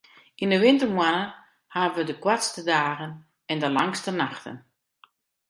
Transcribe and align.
Yn 0.43 0.53
'e 0.53 0.57
wintermoannen 0.63 1.31
hawwe 1.75 2.01
wy 2.03 2.03
de 2.07 2.15
koartste 2.23 2.61
dagen 2.73 3.11
en 3.51 3.57
de 3.63 3.69
langste 3.77 4.11
nachten. 4.21 4.57